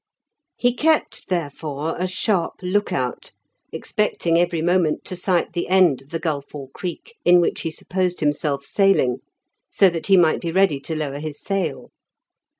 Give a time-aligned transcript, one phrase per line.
[0.57, 3.33] He kept, therefore, a sharp look out,
[3.71, 7.69] expecting every moment to sight the end of the gulf or creek in which he
[7.69, 9.17] supposed himself sailing,
[9.69, 11.91] so that he might be ready to lower his sail.